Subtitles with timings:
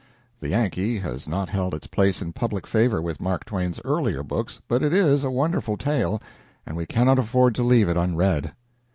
[0.39, 4.59] The "Yankee" has not held its place in public favor with Mark Twain's earlier books,
[4.67, 6.19] but it is a wonderful tale,
[6.65, 8.51] and we cannot afford to leave it unread.